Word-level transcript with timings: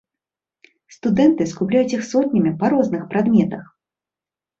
Студэнты 0.95 1.45
скупляюць 1.51 1.91
іх 1.97 2.01
сотнямі 2.11 2.53
па 2.63 2.71
розных 2.75 3.05
прадметах. 3.13 3.63